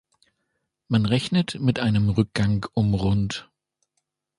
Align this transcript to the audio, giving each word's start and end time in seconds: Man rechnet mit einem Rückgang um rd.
Man 0.87 1.05
rechnet 1.05 1.59
mit 1.59 1.77
einem 1.79 2.09
Rückgang 2.09 2.65
um 2.73 2.95
rd. 2.95 3.47